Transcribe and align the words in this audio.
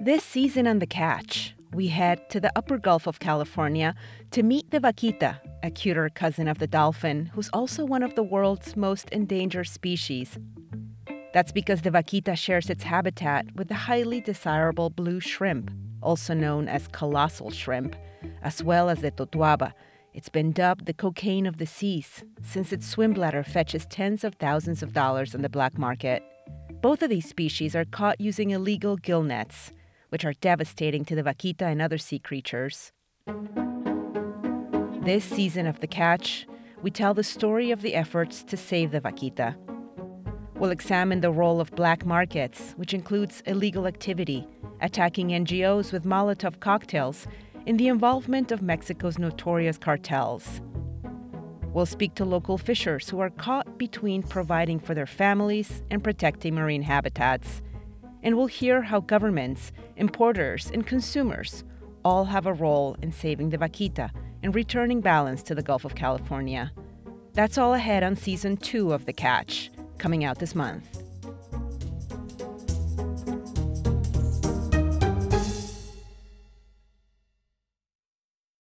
This 0.00 0.24
season 0.24 0.66
on 0.66 0.78
The 0.78 0.86
Catch, 0.86 1.54
we 1.72 1.88
head 1.88 2.30
to 2.30 2.40
the 2.40 2.50
upper 2.56 2.78
Gulf 2.78 3.06
of 3.06 3.20
California 3.20 3.94
to 4.30 4.42
meet 4.42 4.70
the 4.70 4.80
vaquita, 4.80 5.40
a 5.62 5.70
cuter 5.70 6.08
cousin 6.08 6.48
of 6.48 6.58
the 6.58 6.66
dolphin, 6.66 7.26
who's 7.34 7.50
also 7.52 7.84
one 7.84 8.02
of 8.02 8.14
the 8.14 8.22
world's 8.22 8.76
most 8.76 9.10
endangered 9.10 9.68
species. 9.68 10.38
That's 11.34 11.52
because 11.52 11.82
the 11.82 11.90
vaquita 11.90 12.36
shares 12.36 12.70
its 12.70 12.84
habitat 12.84 13.54
with 13.54 13.68
the 13.68 13.74
highly 13.74 14.20
desirable 14.20 14.88
blue 14.88 15.20
shrimp, 15.20 15.70
also 16.00 16.32
known 16.32 16.68
as 16.68 16.88
colossal 16.88 17.50
shrimp, 17.50 17.94
as 18.42 18.62
well 18.62 18.88
as 18.88 19.02
the 19.02 19.10
totuaba. 19.10 19.72
It's 20.14 20.30
been 20.30 20.52
dubbed 20.52 20.86
the 20.86 20.94
cocaine 20.94 21.46
of 21.46 21.58
the 21.58 21.66
seas 21.66 22.24
since 22.42 22.72
its 22.72 22.88
swim 22.88 23.12
bladder 23.12 23.44
fetches 23.44 23.86
tens 23.86 24.24
of 24.24 24.36
thousands 24.36 24.82
of 24.82 24.94
dollars 24.94 25.34
on 25.34 25.42
the 25.42 25.48
black 25.48 25.76
market. 25.78 26.22
Both 26.80 27.02
of 27.02 27.10
these 27.10 27.28
species 27.28 27.74
are 27.74 27.84
caught 27.84 28.20
using 28.20 28.50
illegal 28.50 28.96
gill 28.96 29.24
nets, 29.24 29.72
which 30.10 30.24
are 30.24 30.32
devastating 30.34 31.04
to 31.06 31.16
the 31.16 31.24
vaquita 31.24 31.62
and 31.62 31.82
other 31.82 31.98
sea 31.98 32.20
creatures. 32.20 32.92
This 35.02 35.24
season 35.24 35.66
of 35.66 35.80
The 35.80 35.88
Catch, 35.88 36.46
we 36.80 36.92
tell 36.92 37.14
the 37.14 37.24
story 37.24 37.72
of 37.72 37.82
the 37.82 37.96
efforts 37.96 38.44
to 38.44 38.56
save 38.56 38.92
the 38.92 39.00
vaquita. 39.00 39.56
We'll 40.54 40.70
examine 40.70 41.20
the 41.20 41.32
role 41.32 41.60
of 41.60 41.72
black 41.72 42.06
markets, 42.06 42.74
which 42.76 42.94
includes 42.94 43.42
illegal 43.46 43.88
activity, 43.88 44.46
attacking 44.80 45.30
NGOs 45.30 45.92
with 45.92 46.04
Molotov 46.04 46.60
cocktails, 46.60 47.26
in 47.66 47.76
the 47.76 47.88
involvement 47.88 48.52
of 48.52 48.62
Mexico's 48.62 49.18
notorious 49.18 49.78
cartels. 49.78 50.60
We'll 51.72 51.86
speak 51.86 52.14
to 52.14 52.24
local 52.24 52.58
fishers 52.58 53.08
who 53.08 53.20
are 53.20 53.30
caught 53.30 53.78
between 53.78 54.22
providing 54.22 54.80
for 54.80 54.94
their 54.94 55.06
families 55.06 55.82
and 55.90 56.02
protecting 56.02 56.54
marine 56.54 56.82
habitats. 56.82 57.62
And 58.22 58.36
we'll 58.36 58.46
hear 58.46 58.82
how 58.82 59.00
governments, 59.00 59.72
importers, 59.96 60.70
and 60.72 60.86
consumers 60.86 61.64
all 62.04 62.24
have 62.26 62.46
a 62.46 62.52
role 62.52 62.96
in 63.02 63.12
saving 63.12 63.50
the 63.50 63.58
vaquita 63.58 64.10
and 64.42 64.54
returning 64.54 65.00
balance 65.00 65.42
to 65.44 65.54
the 65.54 65.62
Gulf 65.62 65.84
of 65.84 65.94
California. 65.94 66.72
That's 67.34 67.58
all 67.58 67.74
ahead 67.74 68.02
on 68.02 68.16
season 68.16 68.56
two 68.56 68.92
of 68.92 69.04
The 69.04 69.12
Catch, 69.12 69.70
coming 69.98 70.24
out 70.24 70.38
this 70.38 70.54
month. 70.54 71.07